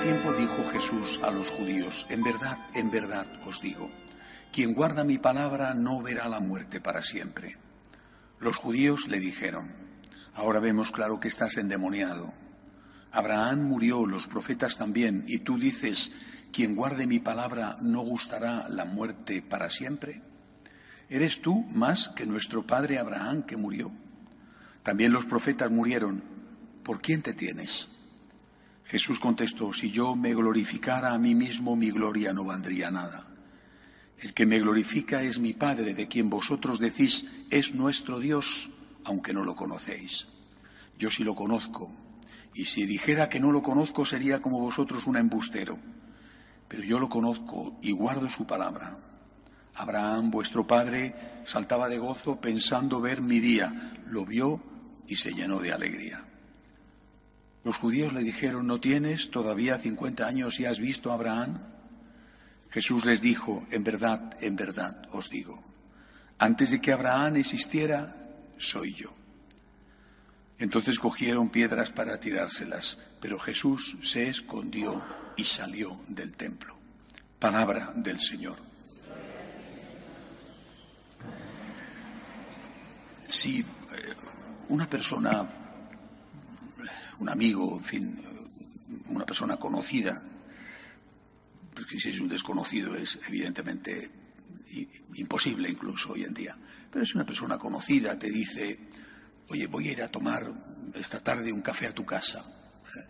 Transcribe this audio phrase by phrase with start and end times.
[0.00, 3.90] tiempo dijo Jesús a los judíos, en verdad, en verdad os digo,
[4.50, 7.58] quien guarda mi palabra no verá la muerte para siempre.
[8.38, 9.72] Los judíos le dijeron,
[10.32, 12.32] ahora vemos claro que estás endemoniado.
[13.12, 16.12] Abraham murió, los profetas también, y tú dices,
[16.50, 20.22] quien guarde mi palabra no gustará la muerte para siempre.
[21.10, 23.92] ¿Eres tú más que nuestro padre Abraham que murió?
[24.82, 26.22] También los profetas murieron.
[26.84, 27.99] ¿Por quién te tienes?
[28.84, 33.28] Jesús contestó, si yo me glorificara a mí mismo, mi gloria no valdría nada.
[34.18, 38.70] El que me glorifica es mi Padre, de quien vosotros decís es nuestro Dios,
[39.04, 40.28] aunque no lo conocéis.
[40.98, 41.90] Yo sí lo conozco,
[42.54, 45.78] y si dijera que no lo conozco sería como vosotros un embustero.
[46.68, 48.98] Pero yo lo conozco y guardo su palabra.
[49.74, 53.92] Abraham, vuestro padre, saltaba de gozo pensando ver mi día.
[54.06, 54.62] Lo vio
[55.06, 56.24] y se llenó de alegría.
[57.64, 61.60] Los judíos le dijeron, ¿no tienes todavía cincuenta años y has visto a Abraham?
[62.70, 65.62] Jesús les dijo, en verdad, en verdad os digo,
[66.38, 68.16] antes de que Abraham existiera,
[68.56, 69.12] soy yo.
[70.58, 75.02] Entonces cogieron piedras para tirárselas, pero Jesús se escondió
[75.36, 76.76] y salió del templo.
[77.38, 78.56] Palabra del Señor.
[83.28, 83.64] Si eh,
[84.68, 85.48] una persona,
[87.20, 88.18] un amigo, en fin,
[89.08, 90.22] una persona conocida,
[91.74, 94.10] porque si es un desconocido es evidentemente
[95.14, 96.56] imposible incluso hoy en día,
[96.90, 98.80] pero si una persona conocida te dice,
[99.48, 100.52] oye, voy a ir a tomar
[100.94, 102.44] esta tarde un café a tu casa,
[102.96, 103.06] eh,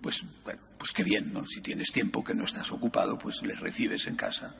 [0.00, 1.46] pues bueno, pues qué bien, ¿no?
[1.46, 4.54] Si tienes tiempo que no estás ocupado, pues le recibes en casa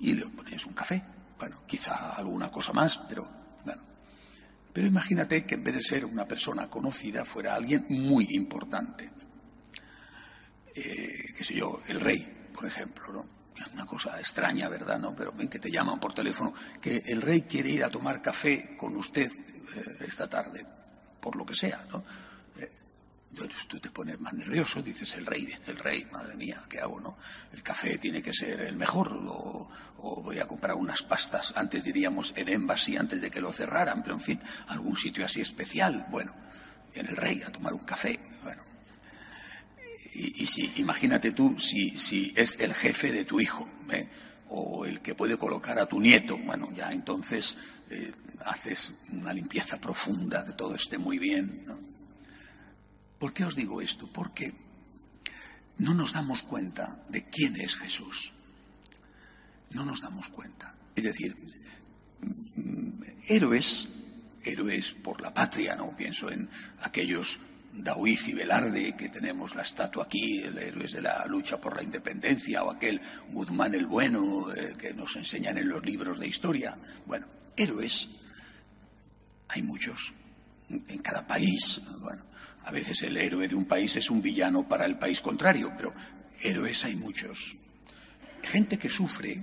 [0.00, 1.02] y le pones un café.
[1.38, 3.41] Bueno, quizá alguna cosa más, pero.
[4.72, 9.10] Pero imagínate que en vez de ser una persona conocida fuera alguien muy importante.
[10.74, 13.42] Eh, qué sé yo, el rey, por ejemplo, ¿no?
[13.74, 14.98] Una cosa extraña, ¿verdad?
[14.98, 15.14] ¿No?
[15.14, 18.76] Pero ven que te llaman por teléfono, que el rey quiere ir a tomar café
[18.76, 20.64] con usted eh, esta tarde,
[21.20, 22.02] por lo que sea, ¿no?
[23.32, 27.00] Entonces tú te pones más nervioso, dices el rey, el rey, madre mía, ¿qué hago,
[27.00, 27.16] no?
[27.50, 31.82] El café tiene que ser el mejor, o, o voy a comprar unas pastas, antes
[31.82, 36.06] diríamos en Embassy, antes de que lo cerraran, pero en fin, algún sitio así especial,
[36.10, 36.34] bueno,
[36.92, 38.62] en el rey a tomar un café, bueno.
[40.14, 44.10] Y, y si, imagínate tú, si, si es el jefe de tu hijo, ¿eh?
[44.48, 47.56] o el que puede colocar a tu nieto, bueno, ya entonces
[47.88, 48.12] eh,
[48.44, 51.62] haces una limpieza profunda, que todo esté muy bien.
[51.64, 51.91] ¿no?
[53.22, 54.08] ¿Por qué os digo esto?
[54.12, 54.52] Porque
[55.78, 58.32] no nos damos cuenta de quién es Jesús.
[59.70, 60.74] No nos damos cuenta.
[60.96, 61.36] Es decir,
[63.28, 63.88] héroes,
[64.42, 65.96] héroes por la patria, ¿no?
[65.96, 66.50] Pienso en
[66.80, 67.38] aquellos
[67.72, 71.84] Daoiz y Velarde, que tenemos la estatua aquí, el héroes de la lucha por la
[71.84, 73.00] independencia, o aquel
[73.30, 76.76] Guzmán el Bueno, eh, que nos enseñan en los libros de historia.
[77.06, 78.08] Bueno, héroes
[79.46, 80.12] hay muchos
[80.68, 81.80] en cada país.
[82.00, 82.24] Bueno,
[82.64, 85.94] a veces el héroe de un país es un villano para el país contrario, pero
[86.42, 87.56] héroes hay muchos.
[88.42, 89.42] Gente que sufre,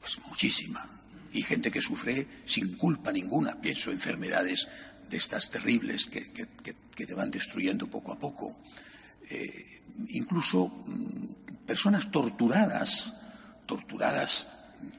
[0.00, 0.88] pues muchísima,
[1.32, 3.60] y gente que sufre sin culpa ninguna.
[3.60, 4.68] Pienso enfermedades
[5.10, 6.46] de estas terribles que, que,
[6.94, 8.56] que, te van destruyendo poco a poco.
[9.28, 13.12] Eh, incluso mmm, personas torturadas,
[13.66, 14.46] torturadas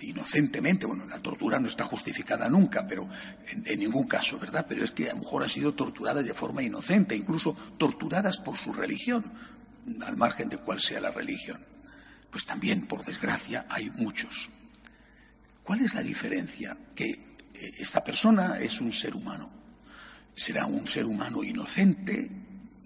[0.00, 3.08] inocentemente, bueno, la tortura no está justificada nunca, pero
[3.46, 4.66] en, ningún caso, ¿verdad?
[4.68, 8.56] Pero es que a lo mejor han sido torturadas de forma inocente, incluso torturadas por
[8.56, 9.24] su religión,
[10.04, 11.64] al margen de cuál sea la religión.
[12.30, 14.48] Pues también, por desgracia, hay muchos.
[15.62, 16.76] ¿Cuál es la diferencia?
[16.94, 19.50] Que esta persona es un ser humano.
[20.34, 22.28] Será un ser humano inocente,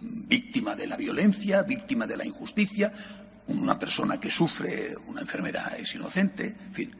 [0.00, 2.92] víctima de la violencia, víctima de la injusticia,
[3.46, 6.96] una persona que sufre una enfermedad es inocente, en fin,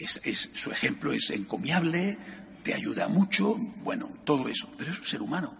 [0.00, 2.16] es, es, su ejemplo es encomiable,
[2.62, 5.56] te ayuda mucho, bueno, todo eso, pero es un ser humano.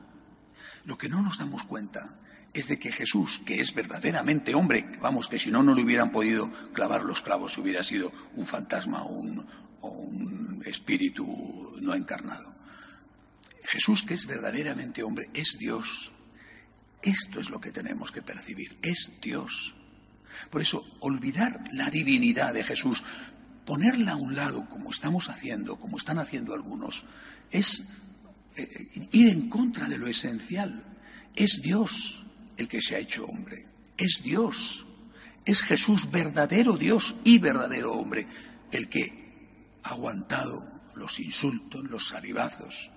[0.85, 2.19] Lo que no nos damos cuenta
[2.53, 6.11] es de que Jesús, que es verdaderamente hombre, vamos, que si no, no le hubieran
[6.11, 9.47] podido clavar los clavos, hubiera sido un fantasma o un,
[9.81, 12.55] o un espíritu no encarnado.
[13.65, 16.13] Jesús, que es verdaderamente hombre, es Dios.
[17.03, 19.75] Esto es lo que tenemos que percibir, es Dios.
[20.51, 23.03] Por eso, olvidar la divinidad de Jesús,
[23.65, 27.05] ponerla a un lado, como estamos haciendo, como están haciendo algunos,
[27.51, 27.83] es
[28.57, 30.85] eh, ir en contra de lo esencial.
[31.35, 32.25] Es Dios
[32.57, 33.67] el que se ha hecho hombre.
[33.97, 34.87] Es Dios.
[35.45, 38.27] Es Jesús, verdadero Dios y verdadero hombre,
[38.73, 40.63] el que ha aguantado
[40.95, 42.91] los insultos, los salivazos.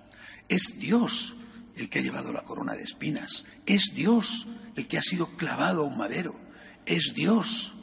[0.48, 1.36] Es Dios
[1.76, 3.44] el que ha llevado la corona de espinas.
[3.66, 4.46] Es Dios
[4.76, 6.38] el que ha sido clavado a un madero.
[6.86, 7.74] Es Dios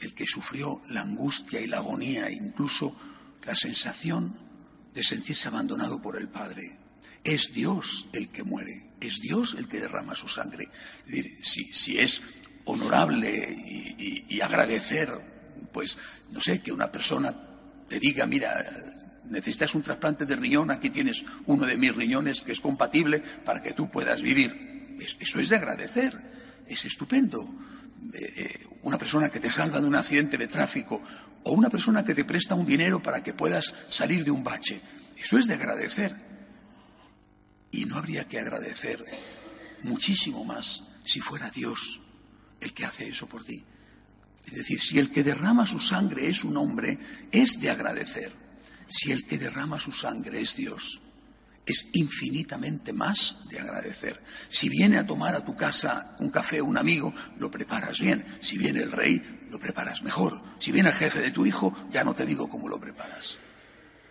[0.00, 2.94] el que sufrió la angustia y la agonía, e incluso
[3.44, 4.36] la sensación
[4.92, 6.78] de sentirse abandonado por el Padre.
[7.24, 10.68] Es Dios el que muere, es Dios el que derrama su sangre.
[11.06, 12.22] Es decir, si, es
[12.64, 13.56] honorable
[13.98, 15.10] y, agradecer,
[15.72, 15.96] pues,
[16.30, 17.34] no sé, que una persona
[17.88, 18.64] te diga, mira,
[19.30, 23.62] necesitas un trasplante de riñón, aquí tienes uno de mis riñones que es compatible para
[23.62, 24.96] que tú puedas vivir.
[24.98, 26.18] Eso es de agradecer,
[26.66, 27.54] es estupendo.
[28.12, 31.02] Eh, eh, una persona que te salva de un accidente de tráfico
[31.42, 34.80] o una persona que te presta un dinero para que puedas salir de un bache,
[35.16, 36.14] eso es de agradecer.
[37.70, 39.04] Y no habría que agradecer
[39.82, 42.00] muchísimo más si fuera Dios
[42.60, 43.64] el que hace eso por ti.
[44.46, 46.98] Es decir, si el que derrama su sangre es un hombre,
[47.32, 48.45] es de agradecer.
[48.88, 51.00] Si el que derrama su sangre es Dios,
[51.66, 54.22] es infinitamente más de agradecer.
[54.48, 58.24] Si viene a tomar a tu casa un café un amigo, lo preparas bien.
[58.40, 60.40] Si viene el rey, lo preparas mejor.
[60.60, 63.38] Si viene el jefe de tu hijo, ya no te digo cómo lo preparas.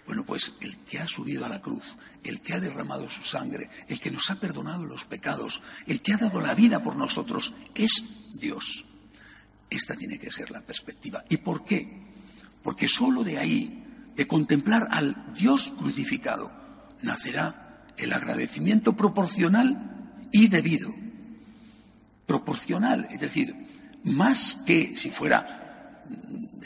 [0.05, 1.83] Bueno, pues el que ha subido a la cruz,
[2.23, 6.13] el que ha derramado su sangre, el que nos ha perdonado los pecados, el que
[6.13, 8.85] ha dado la vida por nosotros, es Dios.
[9.69, 11.23] Esta tiene que ser la perspectiva.
[11.29, 12.03] ¿Y por qué?
[12.61, 13.84] Porque solo de ahí,
[14.15, 16.51] de contemplar al Dios crucificado,
[17.01, 20.93] nacerá el agradecimiento proporcional y debido.
[22.25, 23.55] Proporcional, es decir,
[24.03, 26.03] más que si fuera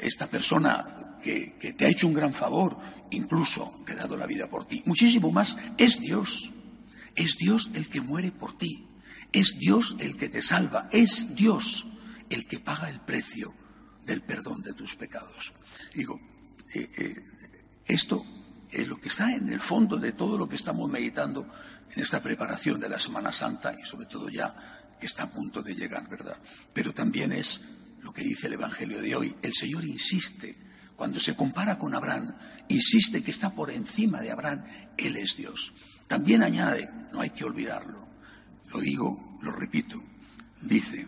[0.01, 0.86] esta persona
[1.22, 2.78] que, te ha hecho un gran favor,
[3.12, 4.81] incluso que ha dado la vida por ti.
[4.86, 6.51] Muchísimo más, es Dios.
[7.16, 8.88] Es Dios el que muere por ti.
[9.31, 10.90] Es Dios el que te salva.
[10.92, 11.86] Es Dios
[12.30, 13.54] el que paga el precio
[14.06, 15.54] del perdón de tus pecados.
[15.94, 16.19] Digo,
[16.74, 17.16] eh, eh,
[17.89, 18.25] esto
[18.71, 21.47] es lo que está en el fondo de todo lo que estamos meditando
[21.94, 24.56] en esta preparación de la Semana Santa y sobre todo ya
[25.00, 26.38] que está a punto de llegar, ¿verdad?
[26.74, 27.62] Pero también es
[28.01, 29.36] lo que dice el Evangelio de hoy.
[29.41, 30.56] El Señor insiste
[30.95, 32.36] cuando se compara con Abraham,
[32.68, 34.65] insiste que está por encima de Abraham,
[34.97, 35.74] Él es Dios.
[36.06, 38.07] También añade, no hay que olvidarlo,
[38.68, 40.03] lo digo, lo repito,
[40.62, 41.07] dice,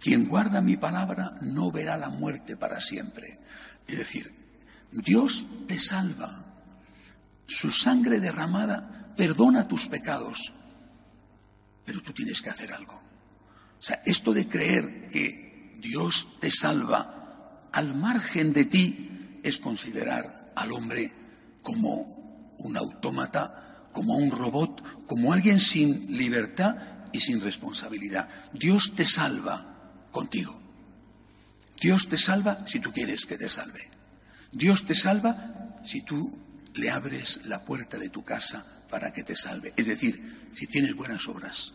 [0.00, 3.38] quien guarda mi palabra no verá la muerte para siempre.
[3.86, 4.43] Es decir,
[5.02, 6.44] Dios te salva,
[7.46, 10.52] su sangre derramada perdona tus pecados,
[11.84, 12.94] pero tú tienes que hacer algo.
[12.94, 20.52] O sea, esto de creer que Dios te salva al margen de ti es considerar
[20.54, 21.12] al hombre
[21.62, 26.76] como un autómata, como un robot, como alguien sin libertad
[27.12, 28.28] y sin responsabilidad.
[28.52, 30.58] Dios te salva contigo.
[31.80, 33.93] Dios te salva si tú quieres que te salve.
[34.54, 36.38] Dios te salva si tú
[36.74, 39.72] le abres la puerta de tu casa para que te salve.
[39.76, 41.74] Es decir, si tienes buenas obras,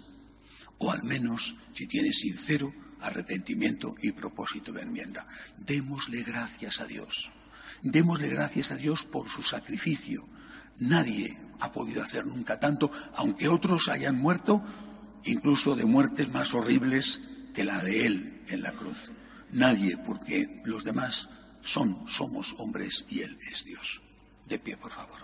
[0.78, 5.28] o al menos si tienes sincero arrepentimiento y propósito de enmienda.
[5.58, 7.32] Démosle gracias a Dios.
[7.82, 10.28] Démosle gracias a Dios por su sacrificio.
[10.80, 14.64] Nadie ha podido hacer nunca tanto, aunque otros hayan muerto,
[15.26, 17.22] incluso de muertes más horribles
[17.54, 19.12] que la de Él en la cruz.
[19.52, 21.30] Nadie, porque los demás
[21.70, 24.02] son, somos hombres y Él es Dios.
[24.46, 25.20] De pie, por favor.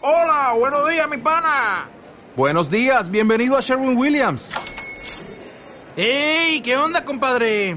[0.00, 1.88] Hola, buenos días, mi pana.
[2.36, 4.50] Buenos días, bienvenido a Sherwin Williams.
[5.96, 6.60] ¡Ey!
[6.62, 7.76] ¿Qué onda, compadre?